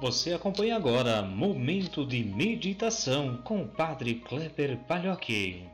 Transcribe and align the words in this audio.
Você 0.00 0.32
acompanha 0.32 0.76
agora 0.76 1.22
Momento 1.22 2.06
de 2.06 2.22
Meditação 2.22 3.36
com 3.42 3.62
o 3.62 3.66
Padre 3.66 4.14
Kleber 4.14 4.78
Palhoque. 4.86 5.64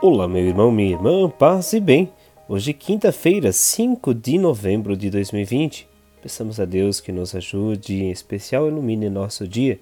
Olá, 0.00 0.26
meu 0.26 0.46
irmão, 0.46 0.72
minha 0.72 0.92
irmã, 0.92 1.28
paz 1.28 1.74
e 1.74 1.80
bem. 1.80 2.10
Hoje, 2.48 2.72
quinta-feira, 2.72 3.52
5 3.52 4.14
de 4.14 4.38
novembro 4.38 4.96
de 4.96 5.10
2020. 5.10 5.86
Peçamos 6.22 6.58
a 6.58 6.64
Deus 6.64 6.98
que 6.98 7.12
nos 7.12 7.34
ajude 7.34 7.92
e, 7.92 8.02
em 8.04 8.10
especial, 8.10 8.66
ilumine 8.68 9.10
nosso 9.10 9.46
dia 9.46 9.78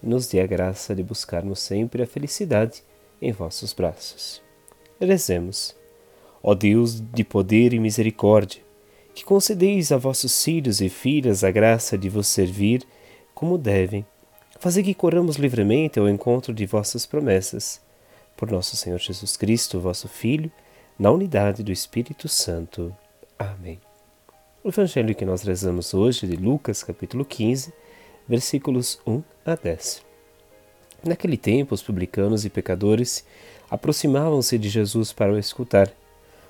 e 0.00 0.08
nos 0.08 0.28
dê 0.28 0.40
a 0.40 0.46
graça 0.46 0.94
de 0.94 1.02
buscarmos 1.02 1.58
sempre 1.58 2.04
a 2.04 2.06
felicidade 2.06 2.84
em 3.20 3.32
vossos 3.32 3.72
braços. 3.72 4.40
Rezemos. 5.00 5.74
Ó 6.44 6.54
Deus 6.54 7.00
de 7.00 7.24
poder 7.24 7.72
e 7.72 7.80
misericórdia, 7.80 8.62
que 9.18 9.24
concedeis 9.24 9.90
a 9.90 9.96
vossos 9.96 10.44
filhos 10.44 10.80
e 10.80 10.88
filhas 10.88 11.42
a 11.42 11.50
graça 11.50 11.98
de 11.98 12.08
vos 12.08 12.28
servir 12.28 12.86
como 13.34 13.58
devem. 13.58 14.06
Fazer 14.60 14.84
que 14.84 14.94
corramos 14.94 15.34
livremente 15.34 15.98
ao 15.98 16.08
encontro 16.08 16.54
de 16.54 16.64
vossas 16.66 17.04
promessas. 17.04 17.80
Por 18.36 18.48
nosso 18.48 18.76
Senhor 18.76 19.00
Jesus 19.00 19.36
Cristo, 19.36 19.80
vosso 19.80 20.06
Filho, 20.06 20.52
na 20.96 21.10
unidade 21.10 21.64
do 21.64 21.72
Espírito 21.72 22.28
Santo. 22.28 22.94
Amém. 23.36 23.80
O 24.62 24.68
evangelho 24.68 25.12
que 25.16 25.24
nós 25.24 25.42
rezamos 25.42 25.94
hoje 25.94 26.24
de 26.24 26.36
Lucas, 26.36 26.84
capítulo 26.84 27.24
15, 27.24 27.72
versículos 28.28 29.00
1 29.04 29.20
a 29.44 29.56
10. 29.56 30.00
Naquele 31.04 31.36
tempo, 31.36 31.74
os 31.74 31.82
publicanos 31.82 32.44
e 32.44 32.50
pecadores 32.50 33.24
aproximavam-se 33.68 34.56
de 34.56 34.68
Jesus 34.68 35.12
para 35.12 35.32
o 35.32 35.38
escutar. 35.38 35.92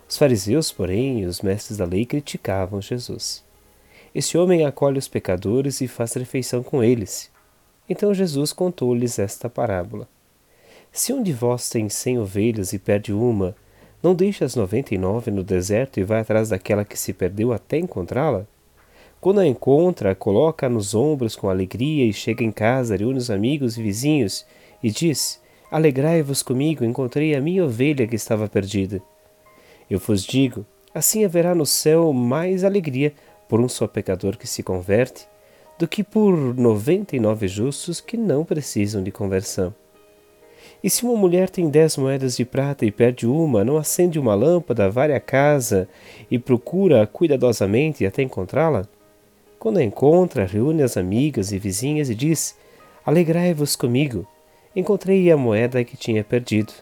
Os 0.08 0.16
fariseus, 0.16 0.72
porém, 0.72 1.20
e 1.20 1.26
os 1.26 1.42
mestres 1.42 1.76
da 1.76 1.84
lei 1.84 2.06
criticavam 2.06 2.80
Jesus. 2.80 3.44
Este 4.14 4.38
homem 4.38 4.64
acolhe 4.64 4.98
os 4.98 5.06
pecadores 5.06 5.82
e 5.82 5.86
faz 5.86 6.14
refeição 6.14 6.62
com 6.62 6.82
eles. 6.82 7.30
Então 7.86 8.14
Jesus 8.14 8.52
contou-lhes 8.52 9.18
esta 9.18 9.50
parábola. 9.50 10.08
Se 10.90 11.12
um 11.12 11.22
de 11.22 11.32
vós 11.32 11.68
tem 11.68 11.90
cem 11.90 12.18
ovelhas 12.18 12.72
e 12.72 12.78
perde 12.78 13.12
uma, 13.12 13.54
não 14.02 14.14
deixa 14.14 14.46
as 14.46 14.56
noventa 14.56 14.94
e 14.94 14.98
nove 14.98 15.30
no 15.30 15.44
deserto 15.44 16.00
e 16.00 16.04
vai 16.04 16.20
atrás 16.20 16.48
daquela 16.48 16.86
que 16.86 16.98
se 16.98 17.12
perdeu 17.12 17.52
até 17.52 17.76
encontrá-la? 17.76 18.46
Quando 19.20 19.40
a 19.40 19.46
encontra, 19.46 20.14
coloca 20.14 20.68
nos 20.68 20.94
ombros 20.94 21.36
com 21.36 21.50
alegria 21.50 22.06
e 22.06 22.12
chega 22.14 22.42
em 22.42 22.52
casa, 22.52 22.96
reúne 22.96 23.18
os 23.18 23.30
amigos 23.30 23.76
e 23.76 23.82
vizinhos 23.82 24.46
e 24.82 24.90
diz: 24.90 25.40
Alegrai-vos 25.70 26.42
comigo, 26.42 26.84
encontrei 26.84 27.34
a 27.34 27.40
minha 27.40 27.64
ovelha 27.64 28.06
que 28.06 28.16
estava 28.16 28.48
perdida. 28.48 29.02
Eu 29.90 29.98
vos 29.98 30.22
digo: 30.22 30.66
assim 30.94 31.24
haverá 31.24 31.54
no 31.54 31.66
céu 31.66 32.12
mais 32.12 32.64
alegria 32.64 33.12
por 33.48 33.60
um 33.60 33.68
só 33.68 33.86
pecador 33.86 34.36
que 34.36 34.46
se 34.46 34.62
converte 34.62 35.26
do 35.78 35.86
que 35.86 36.02
por 36.02 36.36
noventa 36.56 37.14
e 37.14 37.20
nove 37.20 37.46
justos 37.46 38.00
que 38.00 38.16
não 38.16 38.44
precisam 38.44 39.02
de 39.02 39.12
conversão. 39.12 39.74
E 40.82 40.90
se 40.90 41.04
uma 41.04 41.16
mulher 41.16 41.48
tem 41.50 41.70
dez 41.70 41.96
moedas 41.96 42.36
de 42.36 42.44
prata 42.44 42.84
e 42.84 42.90
perde 42.90 43.26
uma, 43.26 43.64
não 43.64 43.76
acende 43.76 44.18
uma 44.18 44.34
lâmpada, 44.34 44.90
vai 44.90 45.12
à 45.12 45.20
casa 45.20 45.88
e 46.30 46.38
procura 46.38 47.06
cuidadosamente 47.06 48.04
até 48.04 48.22
encontrá-la? 48.22 48.86
Quando 49.58 49.78
a 49.78 49.82
encontra, 49.82 50.46
reúne 50.46 50.82
as 50.82 50.96
amigas 50.96 51.50
e 51.50 51.58
vizinhas 51.58 52.10
e 52.10 52.14
diz: 52.14 52.56
Alegrai-vos 53.04 53.74
comigo, 53.74 54.26
encontrei 54.74 55.30
a 55.32 55.36
moeda 55.36 55.82
que 55.82 55.96
tinha 55.96 56.22
perdido. 56.22 56.72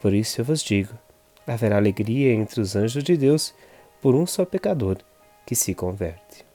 Por 0.00 0.14
isso 0.14 0.40
eu 0.40 0.44
vos 0.44 0.62
digo: 0.62 0.94
haverá 1.52 1.76
alegria 1.76 2.32
entre 2.32 2.60
os 2.60 2.76
anjos 2.76 3.02
de 3.02 3.16
Deus 3.16 3.54
por 4.00 4.14
um 4.14 4.26
só 4.26 4.44
pecador 4.44 4.98
que 5.46 5.54
se 5.54 5.74
converte. 5.74 6.46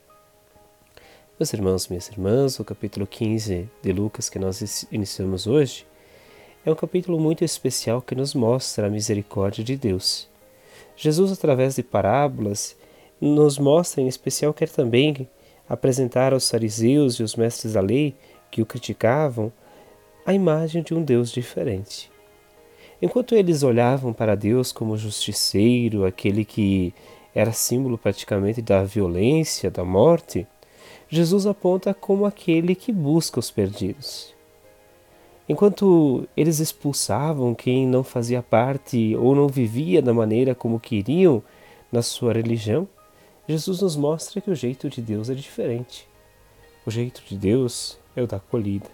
Meus 1.40 1.52
irmãos, 1.52 1.88
minhas 1.88 2.08
irmãs, 2.10 2.60
o 2.60 2.64
capítulo 2.64 3.08
15 3.08 3.70
de 3.82 3.92
Lucas 3.92 4.30
que 4.30 4.38
nós 4.38 4.86
iniciamos 4.92 5.48
hoje 5.48 5.86
é 6.66 6.72
um 6.72 6.76
capítulo 6.76 7.20
muito 7.20 7.44
especial 7.44 8.02
que 8.02 8.16
nos 8.16 8.34
mostra 8.34 8.88
a 8.88 8.90
misericórdia 8.90 9.64
de 9.64 9.76
Deus. 9.76 10.30
Jesus, 10.96 11.32
através 11.32 11.76
de 11.76 11.84
parábolas, 11.84 12.78
nos 13.20 13.58
mostra 13.58 14.02
em 14.02 14.08
especial 14.08 14.54
quer 14.54 14.70
também 14.70 15.28
apresentar 15.68 16.34
aos 16.34 16.50
fariseus 16.50 17.16
e 17.16 17.24
os 17.24 17.36
mestres 17.36 17.74
da 17.74 17.82
lei 17.82 18.16
que 18.52 18.62
o 18.62 18.66
criticavam 18.66 19.52
a 20.26 20.34
imagem 20.34 20.84
de 20.84 20.94
um 20.94 21.04
Deus 21.04 21.32
diferente. 21.32 22.13
Enquanto 23.04 23.36
eles 23.36 23.64
olhavam 23.64 24.14
para 24.14 24.34
Deus 24.34 24.72
como 24.72 24.96
justiceiro, 24.96 26.06
aquele 26.06 26.46
que 26.46 26.94
era 27.36 27.52
símbolo 27.52 27.98
praticamente 27.98 28.62
da 28.62 28.82
violência, 28.86 29.70
da 29.70 29.84
morte, 29.84 30.48
Jesus 31.10 31.46
aponta 31.46 31.94
como 31.94 32.26
aquele 32.26 32.74
que 32.74 32.94
busca 32.94 33.42
os 33.42 33.52
perdidos. 33.52 34.34
Enquanto 35.50 36.26
eles 36.38 36.60
expulsavam 36.60 37.54
quem 37.54 37.86
não 37.86 38.06
fazia 38.06 38.42
parte 38.42 39.14
ou 39.18 39.36
não 39.36 39.50
vivia 39.50 40.02
da 40.02 40.14
maneira 40.14 40.56
como 40.56 40.80
queriam 40.80 41.44
na 41.92 42.02
sua 42.02 42.32
religião, 42.32 42.88
Jesus 43.46 43.82
nos 43.82 43.98
mostra 43.98 44.40
que 44.40 44.50
o 44.50 44.56
jeito 44.56 44.90
de 44.90 45.02
Deus 45.02 45.30
é 45.30 45.34
diferente. 45.34 46.08
O 46.86 46.90
jeito 46.90 47.22
de 47.28 47.36
Deus 47.36 48.00
é 48.16 48.22
o 48.22 48.28
da 48.28 48.38
acolhida, 48.38 48.88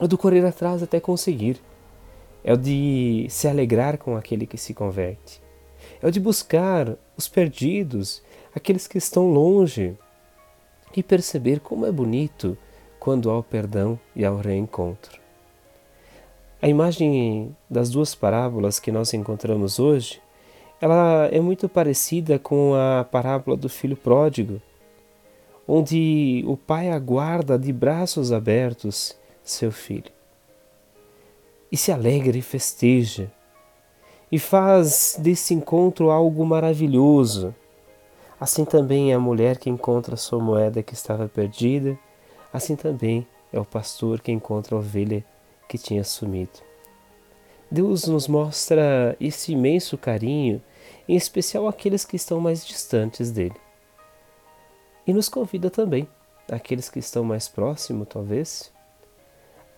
é 0.00 0.04
o 0.04 0.08
do 0.08 0.18
correr 0.18 0.44
atrás 0.44 0.82
até 0.82 0.98
conseguir 0.98 1.60
é 2.44 2.52
o 2.52 2.56
de 2.56 3.26
se 3.28 3.48
alegrar 3.48 3.98
com 3.98 4.16
aquele 4.16 4.46
que 4.46 4.56
se 4.56 4.72
converte, 4.74 5.42
é 6.02 6.06
o 6.06 6.10
de 6.10 6.20
buscar 6.20 6.96
os 7.16 7.28
perdidos, 7.28 8.22
aqueles 8.54 8.86
que 8.86 8.98
estão 8.98 9.30
longe, 9.30 9.96
e 10.96 11.02
perceber 11.02 11.60
como 11.60 11.86
é 11.86 11.92
bonito 11.92 12.56
quando 12.98 13.30
há 13.30 13.38
o 13.38 13.42
perdão 13.42 13.98
e 14.16 14.24
há 14.24 14.32
o 14.32 14.38
reencontro. 14.38 15.20
A 16.60 16.68
imagem 16.68 17.54
das 17.70 17.90
duas 17.90 18.14
parábolas 18.14 18.80
que 18.80 18.90
nós 18.90 19.12
encontramos 19.14 19.78
hoje, 19.78 20.20
ela 20.80 21.28
é 21.30 21.40
muito 21.40 21.68
parecida 21.68 22.38
com 22.38 22.74
a 22.74 23.04
parábola 23.04 23.56
do 23.56 23.68
filho 23.68 23.96
pródigo, 23.96 24.60
onde 25.66 26.42
o 26.46 26.56
pai 26.56 26.90
aguarda 26.90 27.58
de 27.58 27.72
braços 27.72 28.32
abertos 28.32 29.16
seu 29.44 29.70
filho 29.70 30.17
e 31.70 31.76
se 31.76 31.92
alegra 31.92 32.36
e 32.36 32.42
festeja, 32.42 33.30
e 34.30 34.38
faz 34.38 35.16
desse 35.18 35.54
encontro 35.54 36.10
algo 36.10 36.44
maravilhoso. 36.44 37.54
Assim 38.40 38.64
também 38.64 39.10
é 39.10 39.14
a 39.14 39.20
mulher 39.20 39.58
que 39.58 39.70
encontra 39.70 40.16
sua 40.16 40.38
moeda 40.38 40.82
que 40.82 40.94
estava 40.94 41.28
perdida, 41.28 41.98
assim 42.52 42.76
também 42.76 43.26
é 43.52 43.58
o 43.58 43.64
pastor 43.64 44.20
que 44.20 44.30
encontra 44.30 44.76
a 44.76 44.78
ovelha 44.78 45.24
que 45.68 45.78
tinha 45.78 46.04
sumido. 46.04 46.60
Deus 47.70 48.06
nos 48.06 48.28
mostra 48.28 49.16
esse 49.20 49.52
imenso 49.52 49.98
carinho, 49.98 50.62
em 51.06 51.16
especial 51.16 51.66
aqueles 51.66 52.04
que 52.04 52.16
estão 52.16 52.40
mais 52.40 52.66
distantes 52.66 53.30
dele. 53.30 53.56
E 55.06 55.12
nos 55.12 55.28
convida 55.28 55.68
também, 55.68 56.08
aqueles 56.50 56.88
que 56.88 56.98
estão 56.98 57.24
mais 57.24 57.48
próximos, 57.48 58.08
talvez, 58.08 58.72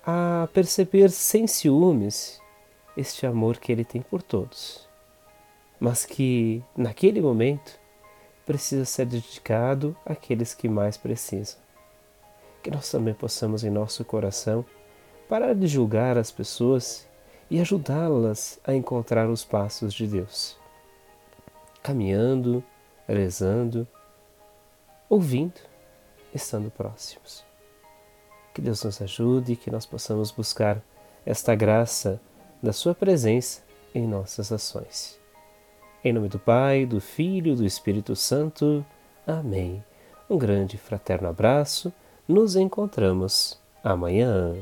a 0.05 0.49
perceber 0.53 1.11
sem 1.11 1.47
ciúmes 1.47 2.41
este 2.97 3.27
amor 3.27 3.59
que 3.59 3.71
ele 3.71 3.84
tem 3.84 4.03
por 4.03 4.22
todos, 4.22 4.88
mas 5.78 6.05
que, 6.05 6.62
naquele 6.77 7.21
momento, 7.21 7.78
precisa 8.44 8.84
ser 8.84 9.06
dedicado 9.06 9.97
àqueles 10.05 10.55
que 10.55 10.69
mais 10.69 10.97
precisam. 10.97 11.59
Que 12.62 12.71
nós 12.71 12.91
também 12.91 13.15
possamos, 13.15 13.65
em 13.65 13.71
nosso 13.71 14.05
coração, 14.05 14.65
parar 15.28 15.55
de 15.55 15.66
julgar 15.66 16.19
as 16.19 16.31
pessoas 16.31 17.09
e 17.50 17.60
ajudá-las 17.60 18.59
a 18.65 18.75
encontrar 18.75 19.28
os 19.28 19.44
passos 19.44 19.94
de 19.94 20.06
Deus. 20.06 20.59
Caminhando, 21.83 22.62
rezando, 23.09 23.87
ouvindo, 25.09 25.60
estando 26.34 26.71
próximos. 26.71 27.49
Que 28.60 28.65
Deus 28.65 28.84
nos 28.84 29.01
ajude 29.01 29.54
e 29.54 29.57
que 29.57 29.71
nós 29.71 29.86
possamos 29.86 30.30
buscar 30.30 30.83
esta 31.24 31.54
graça 31.54 32.21
da 32.62 32.74
Sua 32.74 32.95
presença 32.95 33.62
em 33.95 34.07
nossas 34.07 34.53
ações. 34.53 35.18
Em 36.04 36.12
nome 36.12 36.28
do 36.28 36.39
Pai, 36.39 36.84
do 36.84 37.01
Filho 37.01 37.54
e 37.54 37.57
do 37.57 37.65
Espírito 37.65 38.15
Santo. 38.15 38.84
Amém. 39.27 39.83
Um 40.28 40.36
grande 40.36 40.77
fraterno 40.77 41.27
abraço. 41.27 41.91
Nos 42.28 42.54
encontramos 42.54 43.59
amanhã. 43.83 44.54